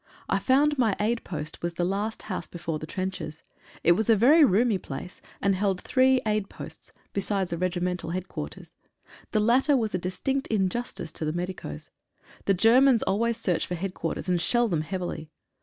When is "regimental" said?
7.59-8.09